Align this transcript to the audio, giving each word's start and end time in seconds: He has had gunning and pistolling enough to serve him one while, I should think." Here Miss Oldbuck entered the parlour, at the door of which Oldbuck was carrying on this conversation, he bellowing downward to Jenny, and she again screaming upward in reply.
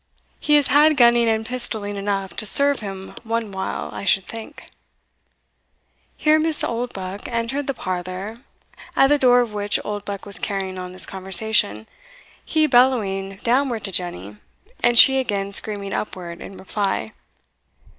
He 0.39 0.55
has 0.55 0.69
had 0.69 0.97
gunning 0.97 1.29
and 1.29 1.45
pistolling 1.45 1.95
enough 1.95 2.35
to 2.37 2.45
serve 2.47 2.79
him 2.79 3.13
one 3.23 3.51
while, 3.51 3.91
I 3.93 4.03
should 4.03 4.25
think." 4.25 4.65
Here 6.17 6.39
Miss 6.39 6.63
Oldbuck 6.63 7.27
entered 7.27 7.67
the 7.67 7.75
parlour, 7.75 8.37
at 8.95 9.07
the 9.09 9.19
door 9.19 9.41
of 9.41 9.53
which 9.53 9.77
Oldbuck 9.85 10.25
was 10.25 10.39
carrying 10.39 10.79
on 10.79 10.91
this 10.93 11.05
conversation, 11.05 11.85
he 12.43 12.65
bellowing 12.65 13.35
downward 13.43 13.83
to 13.83 13.91
Jenny, 13.91 14.37
and 14.81 14.97
she 14.97 15.19
again 15.19 15.51
screaming 15.51 15.93
upward 15.93 16.41
in 16.41 16.57
reply. 16.57 17.11